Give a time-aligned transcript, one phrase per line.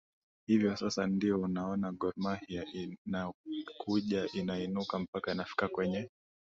[0.47, 2.65] hivyo sasa ndio unaona gormahia
[3.05, 6.09] inakuja inainuka mpaka inafika kwenye